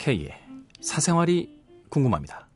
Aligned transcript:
K의 0.00 0.32
사생활이 0.80 1.60
궁금합니다. 1.90 2.48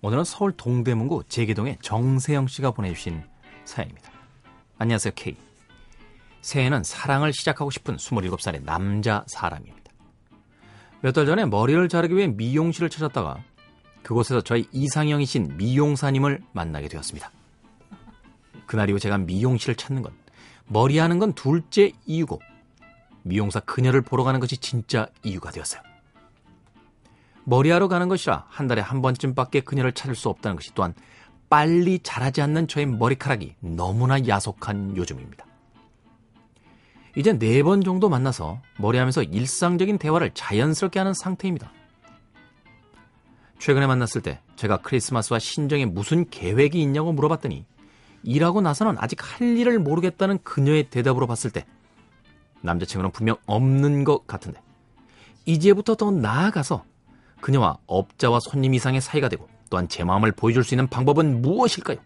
오늘은 0.00 0.24
서울 0.24 0.52
동대문구 0.52 1.24
제계동의 1.28 1.76
정세영 1.82 2.46
씨가 2.46 2.70
보내주신 2.70 3.22
사연입니다. 3.66 4.10
안녕하세요, 4.78 5.12
K. 5.14 5.36
새해에는 6.40 6.82
사랑을 6.82 7.34
시작하고 7.34 7.70
싶은 7.70 7.96
27살의 7.96 8.64
남자 8.64 9.22
사람입니다. 9.26 9.92
몇 11.02 11.12
달 11.12 11.26
전에 11.26 11.44
머리를 11.44 11.86
자르기 11.90 12.16
위해 12.16 12.28
미용실을 12.28 12.88
찾았다가 12.88 13.44
그곳에서 14.02 14.40
저희 14.40 14.66
이상형이신 14.72 15.58
미용사님을 15.58 16.42
만나게 16.52 16.88
되었습니다. 16.88 17.30
그날 18.64 18.88
이후 18.88 18.98
제가 18.98 19.18
미용실을 19.18 19.74
찾는 19.74 20.00
건 20.00 20.14
머리 20.66 20.96
하는 20.96 21.18
건 21.18 21.34
둘째 21.34 21.92
이유고 22.06 22.40
미용사 23.24 23.60
그녀를 23.60 24.00
보러 24.00 24.24
가는 24.24 24.40
것이 24.40 24.56
진짜 24.56 25.06
이유가 25.22 25.50
되었어요. 25.50 25.89
머리하러 27.44 27.88
가는 27.88 28.08
것이라 28.08 28.46
한 28.48 28.66
달에 28.66 28.80
한 28.80 29.02
번쯤밖에 29.02 29.60
그녀를 29.60 29.92
찾을 29.92 30.14
수 30.14 30.28
없다는 30.28 30.56
것이 30.56 30.72
또한 30.74 30.94
빨리 31.48 31.98
자라지 31.98 32.42
않는 32.42 32.68
저의 32.68 32.86
머리카락이 32.86 33.56
너무나 33.60 34.26
야속한 34.26 34.96
요즘입니다. 34.96 35.46
이제 37.16 37.36
네 37.36 37.62
번 37.62 37.82
정도 37.82 38.08
만나서 38.08 38.60
머리하면서 38.78 39.24
일상적인 39.24 39.98
대화를 39.98 40.30
자연스럽게 40.32 41.00
하는 41.00 41.12
상태입니다. 41.12 41.72
최근에 43.58 43.86
만났을 43.86 44.22
때 44.22 44.40
제가 44.56 44.78
크리스마스와 44.78 45.38
신정에 45.38 45.86
무슨 45.86 46.28
계획이 46.30 46.80
있냐고 46.80 47.12
물어봤더니 47.12 47.64
일하고 48.22 48.60
나서는 48.60 48.96
아직 48.98 49.18
할 49.22 49.56
일을 49.56 49.78
모르겠다는 49.80 50.38
그녀의 50.44 50.88
대답으로 50.90 51.26
봤을 51.26 51.50
때 51.50 51.66
남자친구는 52.62 53.10
분명 53.10 53.36
없는 53.46 54.04
것 54.04 54.26
같은데 54.26 54.62
이제부터 55.46 55.96
더 55.96 56.10
나아가서 56.10 56.84
그녀와 57.40 57.78
업자와 57.86 58.40
손님 58.40 58.74
이상의 58.74 59.00
사이가 59.00 59.28
되고 59.28 59.48
또한 59.70 59.88
제 59.88 60.04
마음을 60.04 60.32
보여줄 60.32 60.64
수 60.64 60.74
있는 60.74 60.88
방법은 60.88 61.42
무엇일까요? 61.42 61.98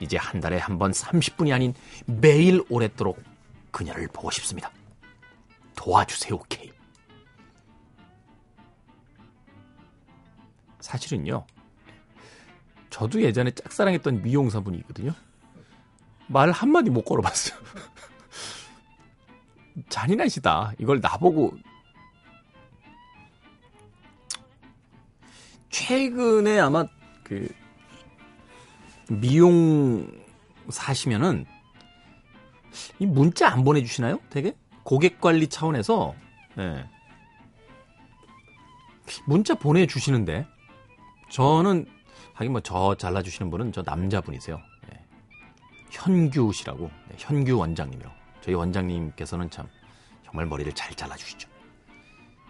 이제 0.00 0.16
한 0.16 0.40
달에 0.40 0.58
한 0.58 0.78
번 0.78 0.92
30분이 0.92 1.52
아닌 1.52 1.74
매일 2.06 2.62
오랫도록 2.70 3.20
그녀를 3.72 4.06
보고 4.08 4.30
싶습니다. 4.30 4.70
도와주세요, 5.74 6.38
K. 6.48 6.70
사실은요, 10.80 11.44
저도 12.90 13.22
예전에 13.22 13.50
짝사랑했던 13.50 14.22
미용사분이 14.22 14.78
있거든요. 14.78 15.12
말 16.28 16.50
한마디 16.50 16.90
못 16.90 17.04
걸어봤어요. 17.04 17.58
잔인하시다. 19.88 20.72
이걸 20.78 21.00
나보고 21.00 21.54
최근에 25.70 26.58
아마 26.58 26.86
그 27.22 27.48
미용 29.10 30.06
사시면은 30.68 31.46
이 32.98 33.06
문자 33.06 33.48
안 33.48 33.64
보내주시나요? 33.64 34.20
되게 34.30 34.54
고객 34.82 35.20
관리 35.20 35.48
차원에서 35.48 36.14
네. 36.56 36.84
문자 39.26 39.54
보내주시는데 39.54 40.46
저는 41.30 41.86
하긴 42.34 42.52
뭐 42.52 42.60
저 42.62 42.94
잘라주시는 42.94 43.50
분은 43.50 43.72
저 43.72 43.82
남자분이세요. 43.84 44.60
네. 44.88 45.04
현규 45.90 46.52
씨라고 46.52 46.90
네, 47.08 47.16
현규 47.18 47.56
원장님이라고 47.58 48.14
저희 48.42 48.54
원장님께서는 48.54 49.50
참 49.50 49.66
정말 50.24 50.46
머리를 50.46 50.72
잘 50.74 50.94
잘라주시죠. 50.94 51.48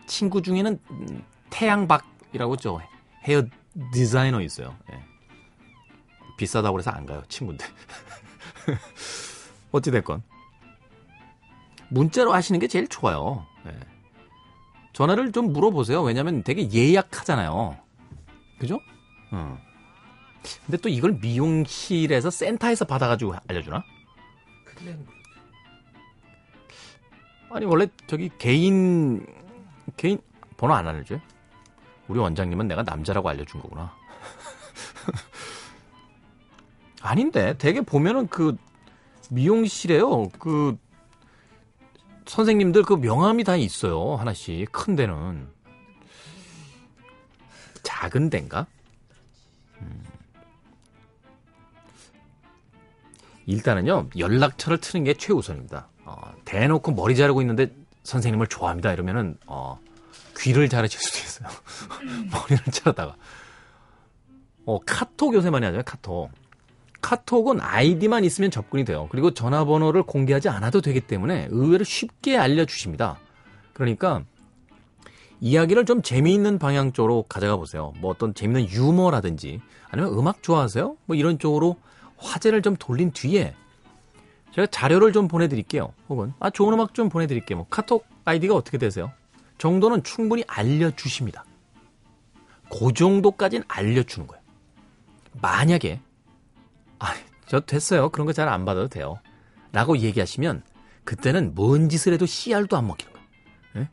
친구 0.07 0.43
중에는 0.43 0.79
음, 0.91 1.25
태양박이라고 1.51 2.57
저 2.57 2.81
헤어 3.29 3.43
디자이너 3.93 4.41
있어요. 4.41 4.75
예. 4.93 5.05
비싸다고 6.39 6.75
그래서 6.75 6.91
안 6.91 7.05
가요, 7.05 7.23
친구인데. 7.29 7.67
어찌됐건. 9.71 10.23
문자로 11.91 12.33
하시는 12.33 12.59
게 12.59 12.67
제일 12.67 12.89
좋아요. 12.89 13.47
예. 13.67 13.79
전화를 14.95 15.33
좀 15.33 15.53
물어보세요. 15.53 16.03
왜냐면 16.03 16.43
되게 16.43 16.71
예약하잖아요. 16.73 17.77
그죠? 18.59 18.81
어. 19.31 19.59
근데 20.65 20.79
또 20.79 20.89
이걸 20.89 21.13
미용실에서 21.13 22.31
센터에서 22.31 22.85
받아가지고 22.87 23.35
알려주나? 23.47 23.85
아니, 27.51 27.67
원래 27.67 27.87
저기 28.07 28.31
개인, 28.39 29.27
개인, 29.97 30.19
번호 30.57 30.75
안 30.75 30.87
알려줘요? 30.87 31.21
우리 32.09 32.19
원장님은 32.19 32.69
내가 32.69 32.83
남자라고 32.83 33.29
알려준 33.29 33.61
거구나. 33.61 33.95
아닌데, 37.01 37.55
되게 37.59 37.81
보면은 37.81 38.27
그 38.29 38.57
미용실에요. 39.31 40.31
그 40.39 40.77
선생님들 42.27 42.83
그 42.83 42.95
명함이 42.95 43.45
다 43.45 43.57
있어요. 43.57 44.17
하나씩. 44.17 44.71
큰 44.73 44.97
데는. 44.97 45.49
작은 47.83 48.31
데인가? 48.31 48.67
음. 49.81 50.05
일단은요, 53.47 54.09
연락처를 54.19 54.79
트는 54.79 55.05
게 55.05 55.15
최우선입니다. 55.15 55.89
어, 56.05 56.33
대놓고 56.45 56.93
머리 56.93 57.17
자르고 57.17 57.41
있는데 57.41 57.73
선생님을 58.03 58.47
좋아합니다. 58.49 58.93
이러면은, 58.93 59.39
어, 59.47 59.79
귀를 60.39 60.69
자르실 60.69 61.01
수도 61.01 61.19
있어요. 61.19 61.49
머리를 62.31 62.73
자르다가. 62.73 63.17
어, 64.67 64.79
카톡 64.85 65.35
요새 65.35 65.51
많이 65.51 65.65
하잖아요, 65.65 65.83
카톡. 65.85 66.31
카톡은 67.01 67.61
아이디만 67.61 68.25
있으면 68.25 68.51
접근이 68.51 68.85
돼요. 68.85 69.09
그리고 69.11 69.33
전화번호를 69.33 70.03
공개하지 70.03 70.49
않아도 70.49 70.81
되기 70.81 71.01
때문에 71.01 71.49
의외로 71.51 71.85
쉽게 71.85 72.37
알려주십니다. 72.37 73.19
그러니까 73.73 74.25
이야기를 75.41 75.85
좀 75.85 76.03
재미있는 76.03 76.59
방향 76.59 76.93
쪽으로 76.93 77.23
가져가 77.29 77.57
보세요. 77.57 77.93
뭐 77.99 78.11
어떤 78.11 78.35
재미있는 78.35 78.73
유머라든지 78.73 79.61
아니면 79.91 80.13
음악 80.19 80.43
좋아하세요? 80.43 80.97
뭐 81.07 81.17
이런 81.17 81.39
쪽으로 81.39 81.77
화제를 82.17 82.63
좀 82.63 82.77
돌린 82.77 83.13
뒤에 83.13 83.55
제가 84.53 84.67
자료를 84.67 85.13
좀 85.13 85.29
보내드릴게요. 85.29 85.93
혹은 86.09 86.33
아 86.41 86.51
좋은 86.51 86.75
음악 86.75 86.95
좀 86.95 87.09
보내드릴게요. 87.09 87.59
뭐 87.59 87.67
카톡 87.71 88.07
아이디가 88.25 88.55
어떻게 88.55 88.77
되세요? 88.77 89.13
정도는 89.59 90.03
충분히 90.03 90.45
알려주십니다. 90.47 91.45
그 92.71 92.93
정도까지는 92.93 93.65
알려주는 93.69 94.27
거예요. 94.27 94.43
만약에 95.41 96.01
아, 96.99 97.15
저 97.47 97.61
됐어요. 97.61 98.11
그런 98.11 98.27
거 98.27 98.33
잘 98.33 98.49
안 98.49 98.65
받아도 98.65 98.89
돼요. 98.89 99.21
라고 99.73 99.99
얘기하시면 99.99 100.63
그때는 101.05 101.55
뭔 101.55 101.89
짓을 101.89 102.13
해도 102.13 102.27
CR도 102.27 102.77
안 102.77 102.87
먹히는 102.87 103.13
거예요. 103.13 103.29
예? 103.77 103.89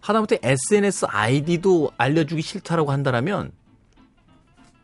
하다못해 0.00 0.38
SNS 0.42 1.06
아이디도 1.08 1.92
알려주기 1.96 2.42
싫다라고 2.42 2.92
한다면 2.92 3.52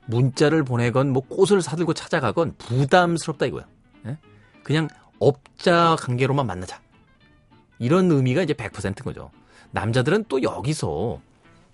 문자를 0.06 0.64
보내건 0.64 1.10
뭐 1.12 1.22
꽃을 1.22 1.62
사들고 1.62 1.94
찾아가건 1.94 2.56
부담스럽다 2.59 3.47
이거야. 3.47 3.66
예? 4.06 4.19
그냥 4.62 4.88
업자 5.19 5.97
관계로만 5.98 6.47
만나자. 6.47 6.81
이런 7.78 8.10
의미가 8.10 8.43
이제 8.43 8.53
100%인 8.54 8.94
거죠. 9.04 9.31
남자들은 9.74 10.26
또 10.28 10.42
여기서 10.42 11.20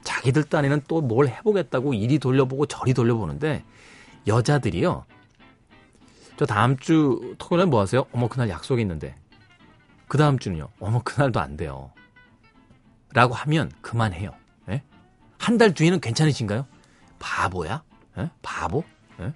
자기들 0.03 0.45
딴에는 0.45 0.83
또 0.89 1.03
뭘 1.03 1.29
해보겠다고 1.29 1.93
이리 1.95 2.19
돌려보고 2.19 2.65
저리 2.67 2.95
돌려보는데 2.95 3.63
여자들이요. 4.27 5.05
저 6.39 6.47
다음 6.47 6.79
주 6.79 7.35
토요일에 7.39 7.67
뭐 7.67 7.81
하세요? 7.81 8.07
어머 8.13 8.29
그날 8.29 8.49
약속이 8.49 8.81
있는데. 8.81 9.15
그 10.09 10.17
다음 10.17 10.39
주는요. 10.39 10.69
어머 10.81 11.03
그날도 11.03 11.39
안 11.41 11.57
돼요. 11.59 11.93
라고 13.13 13.35
하면 13.35 13.71
그만해요. 13.83 14.31
예? 14.71 14.83
한달 15.39 15.75
뒤에는 15.75 16.01
괜찮으신가요? 16.01 16.67
바보야? 17.19 17.83
예? 18.19 18.31
바보? 18.41 18.83
예? 19.21 19.35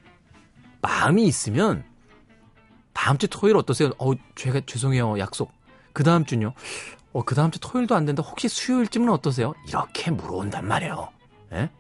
마음이 0.81 1.27
있으면 1.27 1.85
다음 2.95 3.19
주 3.19 3.29
토요일 3.29 3.57
어떠세요? 3.59 3.91
어, 3.99 4.13
제가 4.37 4.63
죄송해요. 4.65 5.19
약속. 5.19 5.53
그 5.93 6.03
다음 6.03 6.25
주는요. 6.25 6.55
어, 7.15 7.23
그 7.25 7.35
다음 7.35 7.51
주 7.51 7.59
토요일도 7.61 7.95
안 7.95 8.05
된다. 8.05 8.23
혹시 8.23 8.49
수요일쯤은 8.49 9.09
어떠세요? 9.09 9.55
이렇게 9.67 10.11
물어온단 10.11 10.67
말이에요. 10.67 11.09
예? 11.53 11.71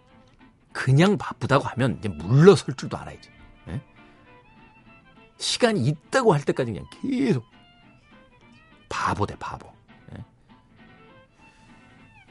그냥 0.73 1.19
바쁘다고 1.19 1.65
하면 1.65 1.97
이제 1.99 2.09
물러설 2.09 2.75
줄도 2.75 2.97
알아야지. 2.97 3.29
예? 3.69 3.81
시간이 5.37 5.85
있다고 5.85 6.33
할 6.33 6.43
때까지 6.45 6.73
그냥 6.73 6.87
계속 7.03 7.45
바보 8.89 9.27
대 9.27 9.37
바보. 9.39 9.69
예? 10.17 10.25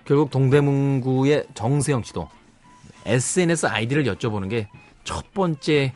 결국 0.06 0.32
동대문구의 0.32 1.48
정세영 1.54 2.04
씨도 2.04 2.28
SNS 3.06 3.68
아이디를 3.68 4.06
여쭤보는 4.06 4.50
게 4.50 4.68
첫 5.04 5.34
번째 5.34 5.94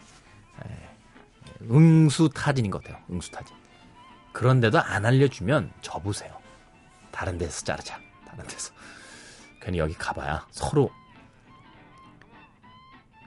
응수 1.70 2.30
타진인 2.30 2.72
것 2.72 2.84
같아요. 2.84 3.02
응수 3.10 3.32
타진. 3.32 3.56
그런데도 4.32 4.80
안 4.80 5.06
알려주면 5.06 5.72
접으세요. 5.82 6.38
다른 7.12 7.38
데서 7.38 7.64
자르자. 7.64 8.00
다른 8.28 8.46
데서. 8.48 8.74
괜히 9.62 9.80
여기 9.80 9.94
가봐야 9.94 10.48
서로 10.52 10.92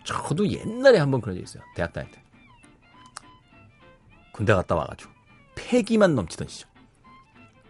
저도 0.04 0.48
옛날에 0.48 0.98
한번 0.98 1.20
그런 1.20 1.36
적 1.36 1.42
있어요. 1.42 1.62
대학 1.74 1.92
다닐 1.92 2.10
때. 2.10 2.22
군대 4.32 4.54
갔다 4.54 4.74
와가지고 4.74 5.10
패기만 5.54 6.14
넘치던 6.14 6.48
시절. 6.48 6.70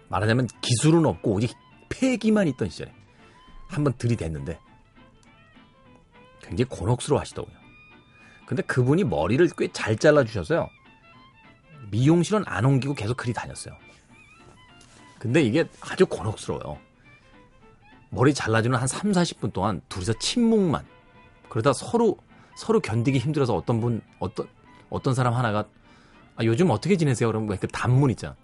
말하자면 0.08 0.48
기술은 0.60 1.04
없고 1.06 1.32
오직 1.32 1.56
패기만 1.88 2.48
있던 2.48 2.68
시절에 2.68 2.92
한번 3.68 3.92
들이댔는데 3.94 4.58
굉장히 6.42 6.68
곤혹스러워 6.68 7.20
하시더군요. 7.20 7.56
근데 8.46 8.62
그분이 8.62 9.04
머리를 9.04 9.48
꽤 9.56 9.68
잘 9.72 9.96
잘라주셔서요. 9.96 10.68
미용실은 11.90 12.44
안 12.46 12.64
옮기고 12.64 12.94
계속 12.94 13.16
그리 13.16 13.32
다녔어요. 13.32 13.76
근데 15.20 15.42
이게 15.42 15.68
아주 15.82 16.06
곤혹스러워요. 16.06 16.78
머리 18.08 18.32
잘라주는 18.32 18.76
한 18.76 18.88
3, 18.88 19.12
40분 19.12 19.52
동안 19.52 19.82
둘이서 19.90 20.14
침묵만. 20.14 20.84
그러다 21.50 21.74
서로, 21.74 22.16
서로 22.56 22.80
견디기 22.80 23.18
힘들어서 23.18 23.54
어떤 23.54 23.82
분, 23.82 24.00
어떤, 24.18 24.48
어떤 24.88 25.14
사람 25.14 25.34
하나가, 25.34 25.66
아, 26.36 26.44
요즘 26.44 26.70
어떻게 26.70 26.96
지내세요? 26.96 27.28
그러면 27.28 27.54
그 27.58 27.68
단문 27.68 28.10
있잖아. 28.12 28.34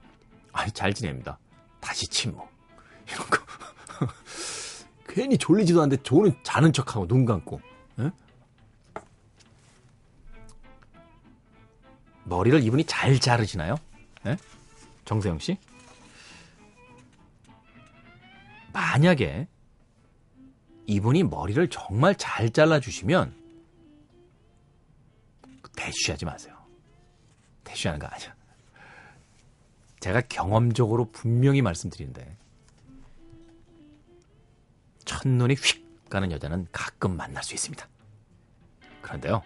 아, 0.53 0.69
잘 0.69 0.93
지냅니다. 0.93 1.39
다시 1.81 2.07
침묵. 2.09 2.47
이런 3.11 3.27
거. 3.27 3.39
괜히 5.09 5.39
졸리지도 5.39 5.81
않는데 5.81 6.03
조는 6.03 6.35
자는 6.43 6.75
척하고 6.75 7.09
눈 7.09 7.25
감고. 7.25 7.59
에? 8.01 8.11
머리를 12.25 12.63
이분이 12.65 12.85
잘 12.85 13.19
자르시나요? 13.19 13.77
에? 14.27 14.37
정세영 15.07 15.39
씨? 15.39 15.57
만약에 18.97 19.47
이분이 20.87 21.25
머리를 21.25 21.69
정말 21.69 22.15
잘 22.15 22.49
잘라주시면 22.49 23.35
대쉬하지 25.77 26.25
마세요. 26.25 26.57
대쉬하는 27.63 28.01
거 28.01 28.07
아니야. 28.07 28.35
제가 30.01 30.23
경험적으로 30.23 31.11
분명히 31.11 31.61
말씀드리는데 31.61 32.39
첫눈이 35.05 35.57
휙 35.57 36.09
가는 36.09 36.33
여자는 36.33 36.67
가끔 36.73 37.19
만날 37.19 37.45
수 37.45 37.53
있습니다. 37.53 37.87
그런데요. 39.03 39.43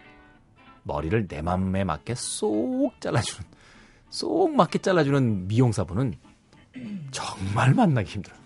머리를 0.84 1.26
내 1.26 1.42
맘에 1.42 1.82
맞게 1.82 2.14
쏙 2.14 2.92
잘라주는 3.00 3.50
쏙 4.10 4.54
맞게 4.54 4.78
잘라주는 4.78 5.48
미용사분은 5.48 6.14
정말 7.10 7.74
만나기 7.74 8.12
힘들어요. 8.12 8.39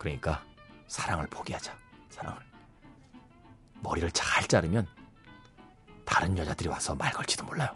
그러니까 0.00 0.42
사랑을 0.88 1.26
포기하자. 1.26 1.76
사랑을. 2.08 2.40
머리를 3.82 4.10
잘 4.12 4.48
자르면 4.48 4.88
다른 6.06 6.36
여자들이 6.38 6.70
와서 6.70 6.94
말 6.94 7.12
걸지도 7.12 7.44
몰라요. 7.44 7.68